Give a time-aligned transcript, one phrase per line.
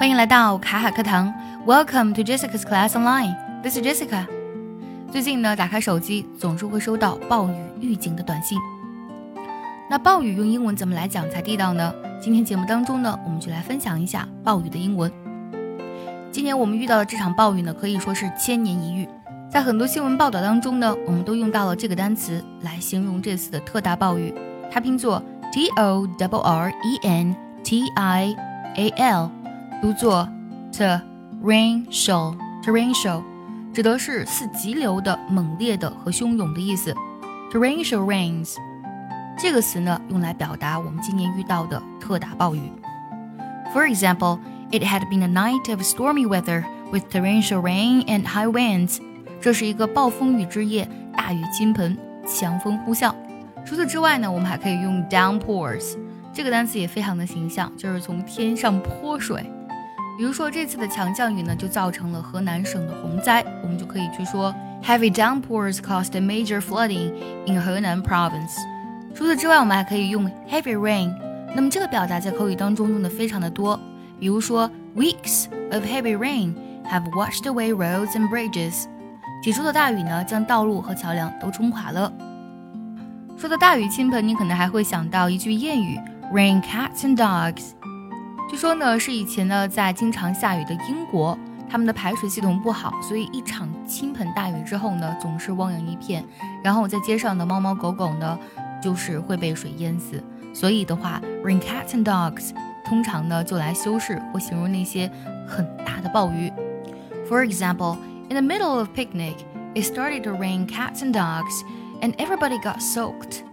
[0.00, 1.30] 欢迎来到卡卡课堂
[1.66, 3.36] ，Welcome to Jessica's Class Online.
[3.62, 4.26] This is Jessica.
[5.12, 8.58] 最近呢，打开手机总是会收到暴雨预警的短信。
[9.90, 11.92] 那暴雨用英文怎么来讲才地道呢？
[12.18, 15.12] 今天节目当中呢，我们就来分享一下暴雨的英文。
[16.32, 19.06] 今年我们遇到的这场暴雨呢，可以说是千年一遇。
[19.50, 24.34] 在很多新闻报道当中呢，我们都用到了这个单词来形容这次的特大暴雨，
[24.72, 25.22] 它拼作
[25.52, 28.34] T O W R E N T I
[28.76, 29.30] A L。
[29.80, 30.28] 读作
[30.72, 33.24] torrential，torrential
[33.72, 36.94] 指的是似急流的、猛烈的和汹涌的意思。
[37.50, 38.56] torrential rains
[39.38, 42.60] 这个词呢，用来表达我们今年遇到的特大暴雨。
[43.72, 44.38] For example,
[44.70, 48.98] it had been a night of stormy weather with torrential rain and high winds。
[49.40, 50.86] 这是一个暴风雨之夜，
[51.16, 53.14] 大雨倾盆，强风呼啸。
[53.64, 55.96] 除此之外呢，我们还可以用 downpours
[56.34, 59.50] 这个单词也非常的形象，就是从天上泼水。
[60.20, 67.14] 比如说这次的强降雨呢，就造成了河南省的洪灾，我们就可以去说 Heavy downpours caused a major flooding
[67.46, 68.54] in Henan province。
[69.14, 71.14] 除此之外，我们还可以用 heavy rain。
[71.56, 73.80] 那么这个表达在口语当中用的非常的多，
[74.18, 76.52] 比如说 Weeks of heavy rain
[76.84, 78.84] have washed away roads and bridges。
[79.42, 82.12] 几周的大雨呢，将道路和桥梁都冲垮了。
[83.38, 85.98] 说到大雨倾盆，你可能还会想到一句谚语
[86.30, 87.70] ：Rain cats and dogs。
[88.50, 91.38] 据说呢，是以前呢，在经常下雨的英国，
[91.70, 96.24] 他们的排水系统不好，所以一场倾盆大雨之后呢，总是汪洋一片。
[96.60, 98.36] 然后在街上的猫猫狗狗呢，
[98.82, 100.20] 就是会被水淹死。
[100.52, 102.50] 所以的话，rain cats and dogs
[102.84, 105.08] 通常呢就来修饰或形容那些
[105.46, 106.52] 很大的暴雨。
[107.28, 107.98] For example,
[108.30, 109.36] in the middle of picnic,
[109.76, 111.62] it started to rain cats and dogs,
[112.00, 113.44] and everybody got soaked.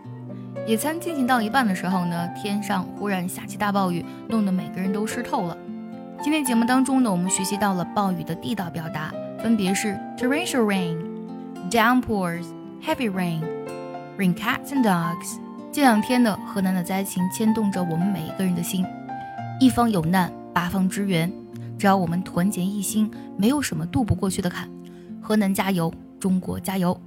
[0.67, 5.57] 野餐进行到一半的时候呢，天上忽然下起大暴雨，弄得每个人都湿透了。
[6.21, 10.97] 今天节目当中呢，我们学习到了暴雨的地道表达，分别是 torrential rain、
[11.71, 12.43] downpours、
[12.83, 13.41] heavy rain、
[14.17, 15.37] rain cats and dogs。
[15.71, 18.85] 这两天呢，河南的灾情牵动着我们每一个人的心，
[19.61, 21.31] 一方有难，八方支援。
[21.77, 24.69] 只要我们团结一心，没有什么渡不过去的坎。
[25.21, 26.99] 河南加油，中国加油！